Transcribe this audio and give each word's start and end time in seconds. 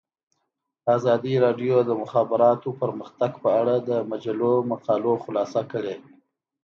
ازادي 0.95 1.33
راډیو 1.45 1.75
د 1.83 1.87
د 1.89 1.91
مخابراتو 2.01 2.69
پرمختګ 2.81 3.31
په 3.43 3.49
اړه 3.61 3.75
د 3.89 3.91
مجلو 4.11 4.53
مقالو 4.71 5.13
خلاصه 5.23 5.61
کړې. 5.71 5.95